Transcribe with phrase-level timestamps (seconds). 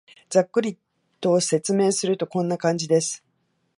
[0.31, 0.79] ざっくり
[1.19, 3.23] と説明すると、こんな感じです